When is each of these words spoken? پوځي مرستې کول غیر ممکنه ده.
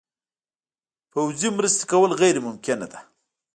پوځي 1.11 1.49
مرستې 1.57 1.83
کول 1.91 2.11
غیر 2.21 2.35
ممکنه 2.47 2.85
ده. 2.91 2.99